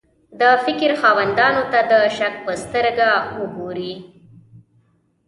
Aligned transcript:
د 0.39 0.41
فکر 0.65 0.91
خاوندانو 1.01 1.63
ته 1.71 1.79
د 1.91 1.93
شک 2.17 2.33
په 2.45 2.53
سترګه 2.63 3.09
وګوري. 3.39 3.93